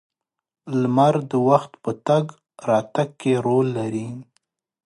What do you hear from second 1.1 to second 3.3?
د وخت په تګ راتګ